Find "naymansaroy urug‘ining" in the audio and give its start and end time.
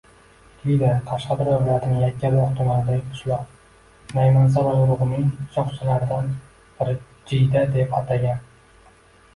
4.17-5.29